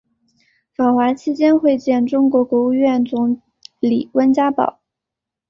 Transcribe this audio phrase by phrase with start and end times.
[0.75, 3.39] 访华期间会见中国国务院总
[3.79, 4.79] 理温家宝。